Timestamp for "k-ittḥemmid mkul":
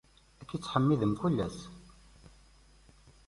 0.47-1.37